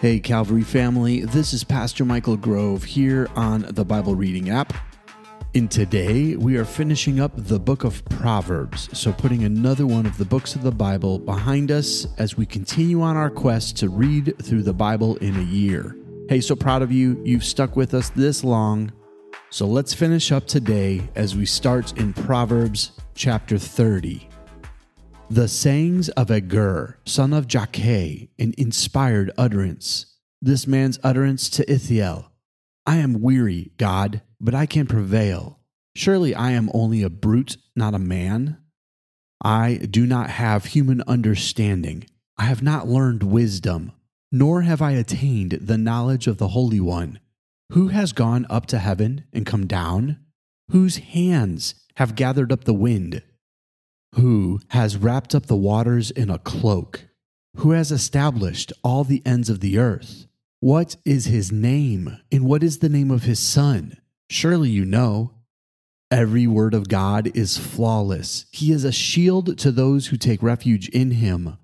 [0.00, 4.74] Hey, Calvary family, this is Pastor Michael Grove here on the Bible Reading app.
[5.54, 10.18] And today we are finishing up the book of Proverbs, so putting another one of
[10.18, 14.34] the books of the Bible behind us as we continue on our quest to read
[14.42, 15.96] through the Bible in a year.
[16.28, 17.22] Hey, so proud of you.
[17.24, 18.92] You've stuck with us this long.
[19.48, 24.28] So let's finish up today as we start in Proverbs chapter 30.
[25.30, 30.06] The sayings of Agur, son of Jakeh, an inspired utterance.
[30.42, 32.30] This man's utterance to Ithiel
[32.86, 35.60] I am weary, God, but I can prevail.
[35.96, 38.58] Surely I am only a brute, not a man.
[39.42, 42.04] I do not have human understanding.
[42.36, 43.92] I have not learned wisdom,
[44.30, 47.18] nor have I attained the knowledge of the Holy One.
[47.72, 50.18] Who has gone up to heaven and come down?
[50.70, 53.22] Whose hands have gathered up the wind?
[54.14, 57.08] Who has wrapped up the waters in a cloak?
[57.56, 60.26] Who has established all the ends of the earth?
[60.60, 63.98] What is his name, and what is the name of his son?
[64.30, 65.32] Surely you know.
[66.12, 68.46] Every word of God is flawless.
[68.52, 71.58] He is a shield to those who take refuge in him.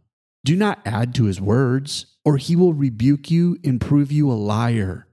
[0.44, 4.34] Do not add to his words, or he will rebuke you and prove you a
[4.34, 5.06] liar.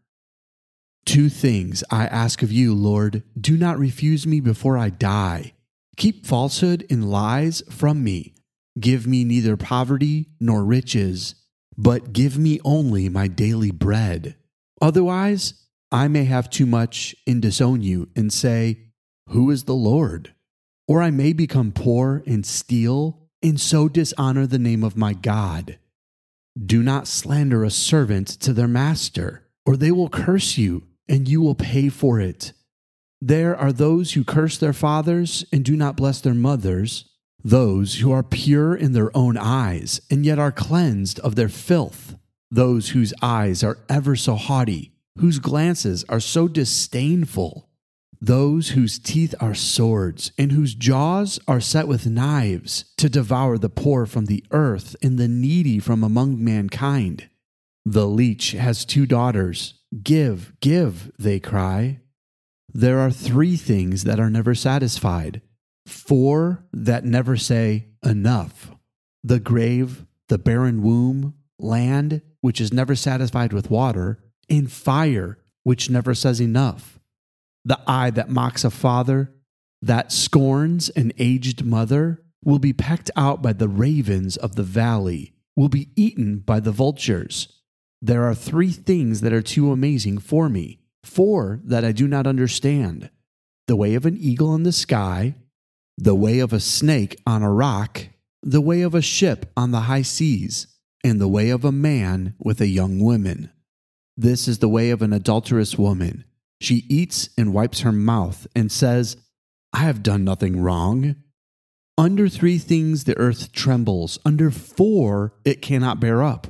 [1.06, 3.22] Two things I ask of you, Lord.
[3.40, 5.53] Do not refuse me before I die.
[5.98, 8.36] Keep falsehood and lies from me.
[8.80, 11.34] Give me neither poverty nor riches,
[11.76, 14.36] but give me only my daily bread.
[14.80, 15.56] Otherwise,
[15.92, 18.92] I may have too much and disown you and say,
[19.30, 20.34] Who is the Lord?
[20.88, 25.80] Or I may become poor and steal and so dishonor the name of my God.
[26.64, 31.42] Do not slander a servant to their master, or they will curse you, and you
[31.42, 32.53] will pay for it.
[33.22, 37.06] There are those who curse their fathers and do not bless their mothers,
[37.44, 42.16] those who are pure in their own eyes and yet are cleansed of their filth,
[42.52, 47.70] those whose eyes are ever so haughty, whose glances are so disdainful,
[48.20, 53.70] those whose teeth are swords and whose jaws are set with knives to devour the
[53.70, 57.30] poor from the earth and the needy from among mankind.
[57.86, 59.75] The leech has two daughters.
[60.03, 62.02] Give, give, they cry.
[62.73, 65.41] There are three things that are never satisfied,
[65.85, 68.72] four that never say enough
[69.23, 74.19] the grave, the barren womb, land, which is never satisfied with water,
[74.50, 77.00] and fire, which never says enough.
[77.66, 79.34] The eye that mocks a father,
[79.81, 85.34] that scorns an aged mother, will be pecked out by the ravens of the valley,
[85.55, 87.49] will be eaten by the vultures.
[88.01, 92.28] There are three things that are too amazing for me Four that I do not
[92.28, 93.09] understand
[93.68, 95.35] the way of an eagle in the sky,
[95.97, 98.07] the way of a snake on a rock,
[98.44, 100.67] the way of a ship on the high seas,
[101.03, 103.50] and the way of a man with a young woman.
[104.16, 106.25] This is the way of an adulterous woman.
[106.59, 109.17] She eats and wipes her mouth and says,
[109.73, 111.16] I have done nothing wrong.
[111.97, 116.47] Under three things the earth trembles, under four it cannot bear up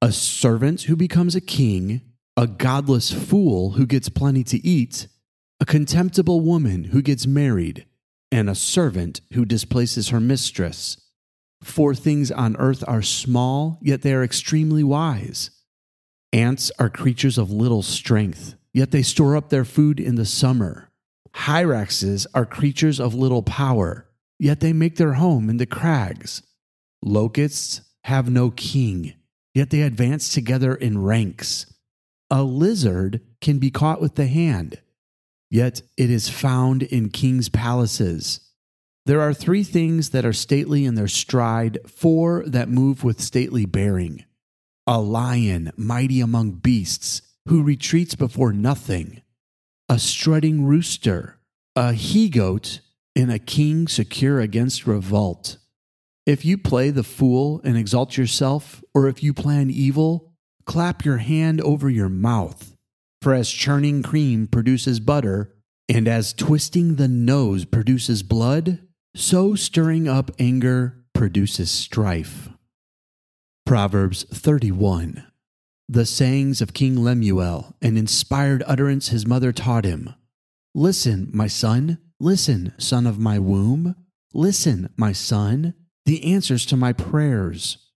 [0.00, 2.00] a servant who becomes a king,
[2.38, 5.08] a godless fool who gets plenty to eat,
[5.58, 7.84] a contemptible woman who gets married,
[8.30, 11.00] and a servant who displaces her mistress.
[11.64, 15.50] Four things on earth are small, yet they are extremely wise.
[16.32, 20.92] Ants are creatures of little strength, yet they store up their food in the summer.
[21.34, 24.06] Hyraxes are creatures of little power,
[24.38, 26.44] yet they make their home in the crags.
[27.02, 29.14] Locusts have no king,
[29.54, 31.66] yet they advance together in ranks.
[32.30, 34.80] A lizard can be caught with the hand,
[35.50, 38.40] yet it is found in kings' palaces.
[39.06, 43.64] There are three things that are stately in their stride, four that move with stately
[43.64, 44.24] bearing.
[44.86, 49.22] A lion, mighty among beasts, who retreats before nothing.
[49.88, 51.38] A strutting rooster,
[51.74, 52.80] a he goat,
[53.16, 55.56] and a king secure against revolt.
[56.26, 60.27] If you play the fool and exalt yourself, or if you plan evil,
[60.68, 62.76] clap your hand over your mouth.
[63.22, 65.56] For as churning cream produces butter,
[65.88, 68.86] and as twisting the nose produces blood,
[69.16, 72.50] so stirring up anger produces strife.
[73.64, 75.26] Proverbs 31.
[75.88, 80.14] The sayings of King Lemuel, an inspired utterance his mother taught him.
[80.74, 83.96] Listen, my son, listen, son of my womb.
[84.34, 85.72] Listen, my son,
[86.04, 87.87] the answers to my prayers.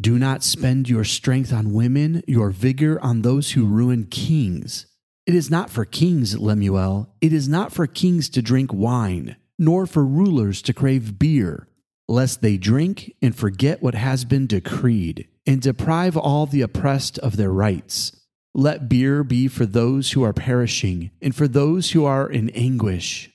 [0.00, 4.86] Do not spend your strength on women, your vigor on those who ruin kings.
[5.26, 7.14] It is not for kings, Lemuel.
[7.20, 11.68] It is not for kings to drink wine, nor for rulers to crave beer,
[12.08, 17.36] lest they drink and forget what has been decreed, and deprive all the oppressed of
[17.36, 18.16] their rights.
[18.54, 23.30] Let beer be for those who are perishing and for those who are in anguish.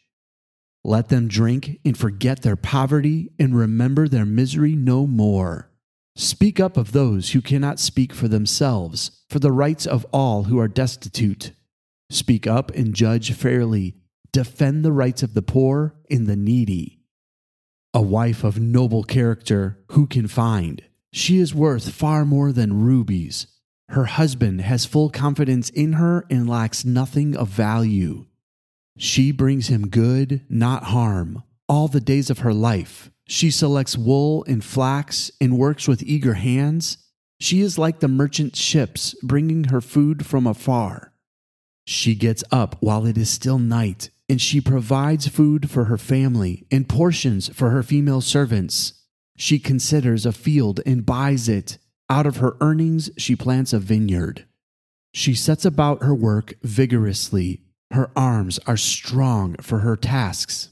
[0.84, 5.70] Let them drink and forget their poverty and remember their misery no more.
[6.20, 10.58] Speak up of those who cannot speak for themselves, for the rights of all who
[10.58, 11.52] are destitute.
[12.10, 13.98] Speak up and judge fairly.
[14.32, 17.02] Defend the rights of the poor and the needy.
[17.94, 20.84] A wife of noble character, who can find?
[21.14, 23.46] She is worth far more than rubies.
[23.90, 28.26] Her husband has full confidence in her and lacks nothing of value.
[28.98, 33.12] She brings him good, not harm, all the days of her life.
[33.28, 36.98] She selects wool and flax and works with eager hands.
[37.40, 41.14] She is like the merchant ships bringing her food from afar.
[41.86, 46.66] She gets up while it is still night, and she provides food for her family
[46.72, 48.94] and portions for her female servants.
[49.38, 51.78] She considers a field and buys it.
[52.10, 54.46] Out of her earnings, she plants a vineyard.
[55.14, 57.62] She sets about her work vigorously.
[57.92, 60.70] Her arms are strong for her tasks.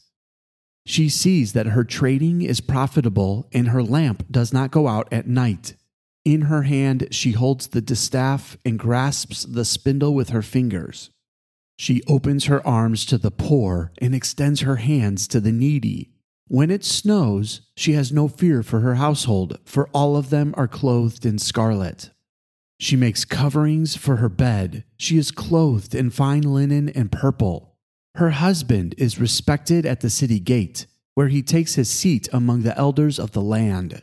[0.85, 5.27] She sees that her trading is profitable and her lamp does not go out at
[5.27, 5.75] night.
[6.23, 11.09] In her hand, she holds the distaff and grasps the spindle with her fingers.
[11.77, 16.11] She opens her arms to the poor and extends her hands to the needy.
[16.47, 20.67] When it snows, she has no fear for her household, for all of them are
[20.67, 22.11] clothed in scarlet.
[22.79, 24.83] She makes coverings for her bed.
[24.97, 27.74] She is clothed in fine linen and purple.
[28.15, 30.85] Her husband is respected at the city gate,
[31.15, 34.01] where he takes his seat among the elders of the land.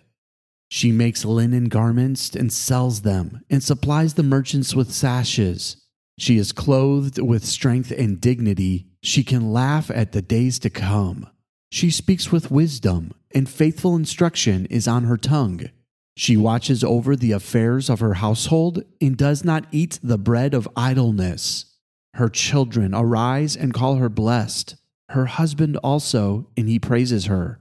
[0.68, 5.76] She makes linen garments and sells them, and supplies the merchants with sashes.
[6.18, 8.86] She is clothed with strength and dignity.
[9.02, 11.26] She can laugh at the days to come.
[11.70, 15.70] She speaks with wisdom, and faithful instruction is on her tongue.
[16.18, 20.68] She watches over the affairs of her household and does not eat the bread of
[20.76, 21.71] idleness.
[22.14, 24.76] Her children arise and call her blessed,
[25.10, 27.60] her husband also, and he praises her.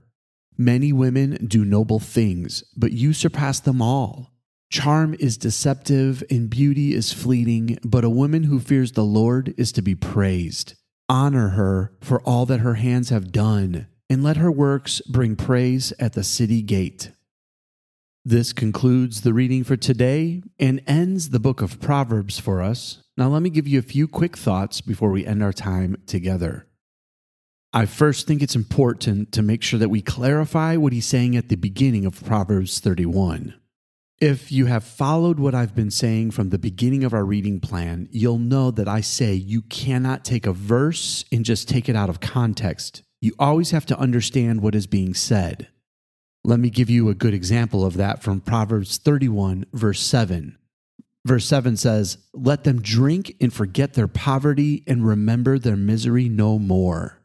[0.58, 4.30] Many women do noble things, but you surpass them all.
[4.70, 9.72] Charm is deceptive and beauty is fleeting, but a woman who fears the Lord is
[9.72, 10.74] to be praised.
[11.08, 15.92] Honor her for all that her hands have done, and let her works bring praise
[15.98, 17.12] at the city gate.
[18.24, 23.02] This concludes the reading for today and ends the book of Proverbs for us.
[23.16, 26.68] Now, let me give you a few quick thoughts before we end our time together.
[27.72, 31.48] I first think it's important to make sure that we clarify what he's saying at
[31.48, 33.54] the beginning of Proverbs 31.
[34.20, 38.08] If you have followed what I've been saying from the beginning of our reading plan,
[38.12, 42.08] you'll know that I say you cannot take a verse and just take it out
[42.08, 43.02] of context.
[43.20, 45.66] You always have to understand what is being said.
[46.44, 50.58] Let me give you a good example of that from Proverbs 31, verse 7.
[51.24, 56.58] Verse 7 says, Let them drink and forget their poverty and remember their misery no
[56.58, 57.22] more.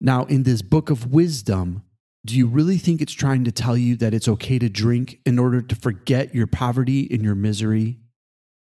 [0.00, 1.82] Now, in this book of wisdom,
[2.26, 5.38] do you really think it's trying to tell you that it's okay to drink in
[5.38, 8.00] order to forget your poverty and your misery?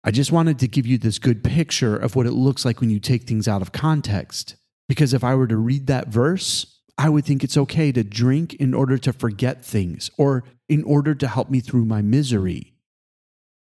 [0.02, 2.90] I just wanted to give you this good picture of what it looks like when
[2.90, 4.56] you take things out of context.
[4.86, 8.54] Because if I were to read that verse, I would think it's okay to drink
[8.54, 12.74] in order to forget things or in order to help me through my misery.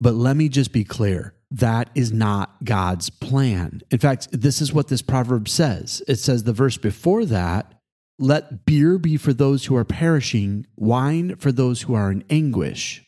[0.01, 3.83] But let me just be clear that is not God's plan.
[3.91, 7.75] In fact, this is what this proverb says it says the verse before that,
[8.19, 13.05] let beer be for those who are perishing, wine for those who are in anguish.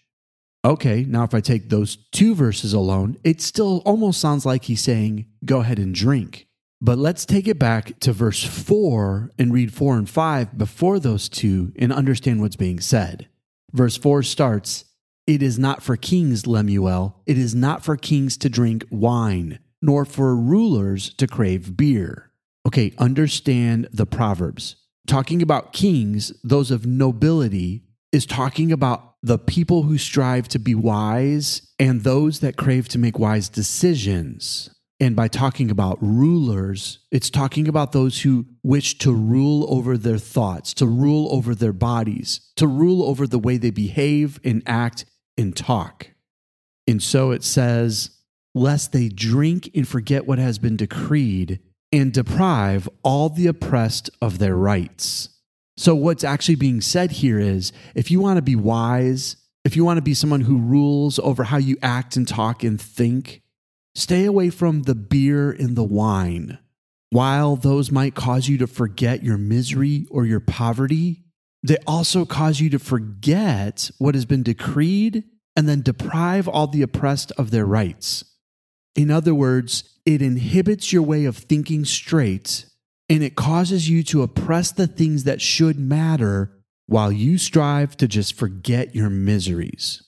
[0.64, 4.80] Okay, now if I take those two verses alone, it still almost sounds like he's
[4.80, 6.47] saying, go ahead and drink.
[6.80, 11.28] But let's take it back to verse 4 and read 4 and 5 before those
[11.28, 13.28] two and understand what's being said.
[13.72, 14.84] Verse 4 starts
[15.26, 20.04] It is not for kings, Lemuel, it is not for kings to drink wine, nor
[20.04, 22.30] for rulers to crave beer.
[22.66, 24.76] Okay, understand the Proverbs.
[25.06, 27.82] Talking about kings, those of nobility,
[28.12, 32.98] is talking about the people who strive to be wise and those that crave to
[32.98, 34.70] make wise decisions.
[35.00, 40.18] And by talking about rulers, it's talking about those who wish to rule over their
[40.18, 45.04] thoughts, to rule over their bodies, to rule over the way they behave and act
[45.36, 46.08] and talk.
[46.88, 48.10] And so it says,
[48.54, 51.60] lest they drink and forget what has been decreed
[51.92, 55.28] and deprive all the oppressed of their rights.
[55.76, 59.84] So, what's actually being said here is if you want to be wise, if you
[59.84, 63.42] want to be someone who rules over how you act and talk and think,
[63.98, 66.56] Stay away from the beer and the wine.
[67.10, 71.24] While those might cause you to forget your misery or your poverty,
[71.64, 75.24] they also cause you to forget what has been decreed
[75.56, 78.22] and then deprive all the oppressed of their rights.
[78.94, 82.66] In other words, it inhibits your way of thinking straight
[83.08, 86.52] and it causes you to oppress the things that should matter
[86.86, 90.07] while you strive to just forget your miseries.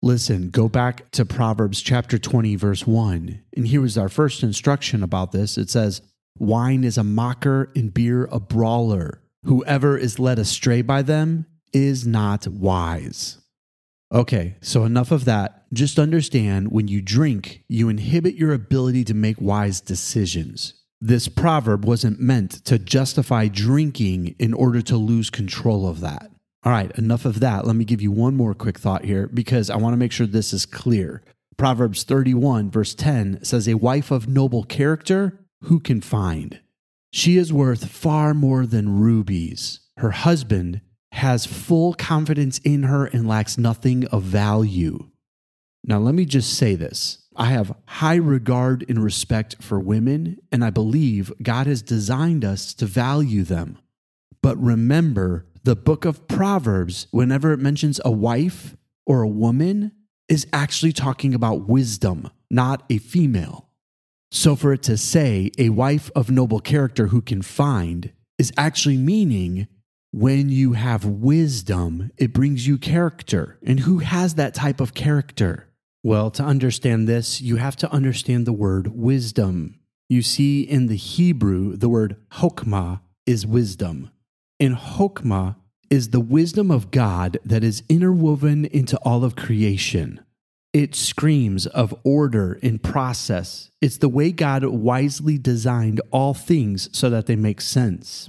[0.00, 3.42] Listen, go back to Proverbs chapter 20, verse 1.
[3.56, 5.58] And here was our first instruction about this.
[5.58, 6.02] It says,
[6.38, 9.20] Wine is a mocker and beer a brawler.
[9.42, 13.38] Whoever is led astray by them is not wise.
[14.12, 15.66] Okay, so enough of that.
[15.72, 20.74] Just understand when you drink, you inhibit your ability to make wise decisions.
[21.00, 26.30] This proverb wasn't meant to justify drinking in order to lose control of that.
[26.68, 27.66] All right, enough of that.
[27.66, 30.26] Let me give you one more quick thought here because I want to make sure
[30.26, 31.22] this is clear.
[31.56, 36.60] Proverbs 31, verse 10 says, A wife of noble character, who can find?
[37.10, 39.80] She is worth far more than rubies.
[39.96, 40.82] Her husband
[41.12, 45.08] has full confidence in her and lacks nothing of value.
[45.84, 50.62] Now, let me just say this I have high regard and respect for women, and
[50.62, 53.78] I believe God has designed us to value them.
[54.42, 59.92] But remember, the book of Proverbs, whenever it mentions a wife or a woman,
[60.28, 63.68] is actually talking about wisdom, not a female.
[64.30, 68.98] So for it to say a wife of noble character who can find is actually
[68.98, 69.68] meaning
[70.12, 73.58] when you have wisdom, it brings you character.
[73.64, 75.68] And who has that type of character?
[76.02, 79.80] Well, to understand this, you have to understand the word wisdom.
[80.08, 84.10] You see, in the Hebrew, the word hokmah is wisdom.
[84.60, 85.56] And hokmah
[85.90, 90.20] is the wisdom of God that is interwoven into all of creation.
[90.72, 93.70] It screams of order and process.
[93.80, 98.28] It's the way God wisely designed all things so that they make sense.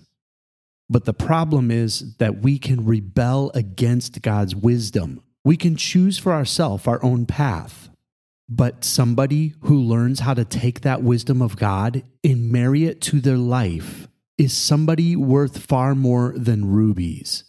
[0.89, 5.21] But the problem is that we can rebel against God's wisdom.
[5.43, 7.89] We can choose for ourselves our own path.
[8.47, 13.19] But somebody who learns how to take that wisdom of God and marry it to
[13.19, 14.08] their life
[14.39, 17.43] is somebody worth far more than rubies.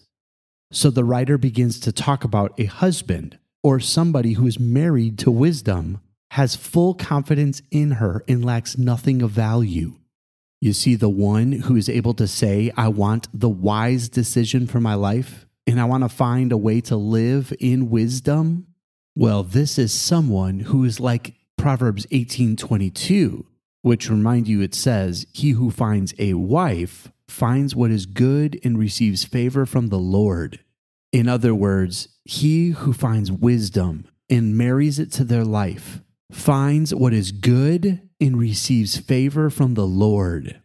[0.73, 5.30] So the writer begins to talk about a husband or somebody who is married to
[5.30, 6.00] wisdom,
[6.32, 9.94] has full confidence in her, and lacks nothing of value.
[10.61, 14.80] You see, the one who is able to say, I want the wise decision for
[14.80, 18.66] my life, and I want to find a way to live in wisdom,
[19.14, 23.44] well, this is someone who is like Proverbs 18:22,
[23.82, 28.78] which remind you it says, "He who finds a wife finds what is good and
[28.78, 30.60] receives favor from the Lord."
[31.12, 37.12] In other words, he who finds wisdom and marries it to their life finds what
[37.12, 40.60] is good and receives favor from the Lord.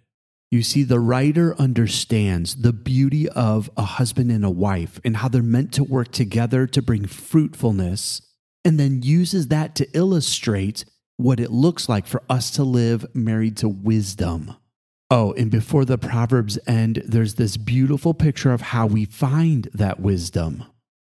[0.51, 5.27] You see, the writer understands the beauty of a husband and a wife and how
[5.27, 8.21] they're meant to work together to bring fruitfulness,
[8.63, 10.85] and then uses that to illustrate
[11.17, 14.55] what it looks like for us to live married to wisdom.
[15.09, 19.99] Oh, and before the Proverbs end, there's this beautiful picture of how we find that
[19.99, 20.63] wisdom.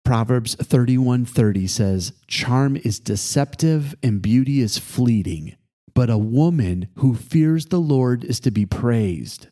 [0.04, 5.56] Proverbs 31:30 says, "Charm is deceptive and beauty is fleeting,
[5.94, 9.48] but a woman who fears the Lord is to be praised.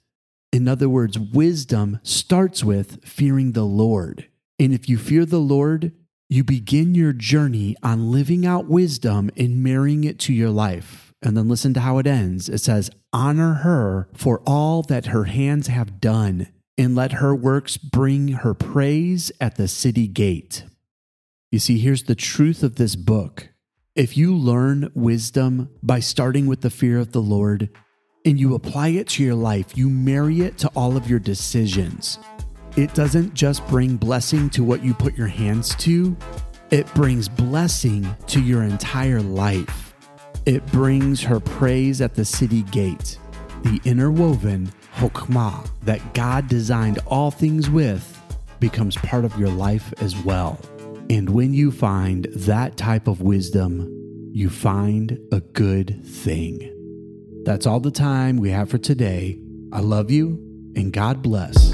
[0.51, 4.27] In other words, wisdom starts with fearing the Lord.
[4.59, 5.93] And if you fear the Lord,
[6.33, 11.13] you begin your journey on living out wisdom and marrying it to your life.
[11.21, 12.49] And then listen to how it ends.
[12.49, 16.47] It says, Honor her for all that her hands have done,
[16.77, 20.65] and let her works bring her praise at the city gate.
[21.51, 23.49] You see, here's the truth of this book
[23.95, 27.69] if you learn wisdom by starting with the fear of the Lord
[28.25, 32.17] and you apply it to your life, you marry it to all of your decisions.
[32.75, 36.18] It doesn't just bring blessing to what you put your hands to,
[36.72, 39.94] it brings blessing to your entire life.
[40.48, 43.20] It brings her praise at the city gate,
[43.62, 48.20] the interwoven hokmah that God designed all things with
[48.60, 50.60] becomes part of your life as well.
[51.12, 53.88] And when you find that type of wisdom,
[54.32, 56.72] you find a good thing.
[57.46, 59.39] That's all the time we have for today.
[59.72, 60.39] I love you
[60.75, 61.72] and God bless.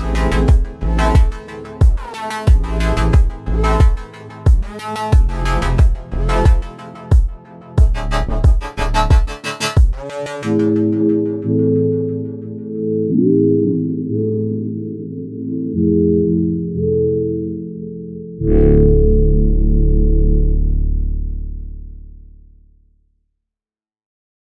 [0.98, 1.20] Thank
[3.84, 3.89] you.